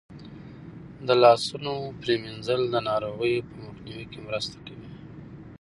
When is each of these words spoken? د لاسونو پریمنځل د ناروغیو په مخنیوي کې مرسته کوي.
د 1.07 1.09
لاسونو 1.23 1.73
پریمنځل 2.01 2.61
د 2.69 2.75
ناروغیو 2.89 3.45
په 3.49 3.55
مخنیوي 3.65 4.05
کې 4.11 4.19
مرسته 4.27 4.57
کوي. 4.67 4.89